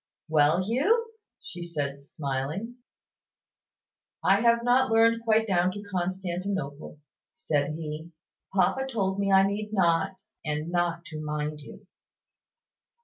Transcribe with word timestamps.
"Well, 0.27 0.63
Hugh!" 0.63 1.11
said 1.41 1.97
she, 2.01 2.07
smiling. 2.07 2.77
"I 4.23 4.41
have 4.41 4.63
not 4.63 4.89
learned 4.89 5.21
quite 5.23 5.45
down 5.45 5.71
to 5.73 5.83
`Constantinople,'" 5.93 6.97
said 7.35 7.75
he. 7.75 8.09
"Papa 8.51 8.87
told 8.91 9.19
me 9.19 9.31
I 9.31 9.43
need 9.45 9.69
not, 9.71 10.15
and 10.43 10.71
not 10.71 11.05
to 11.05 11.21
mind 11.21 11.59
you." 11.61 11.85